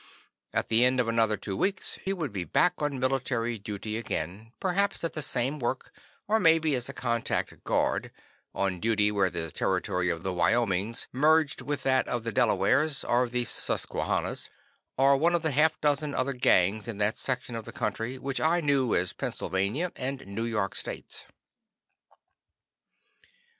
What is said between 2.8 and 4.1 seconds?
military duty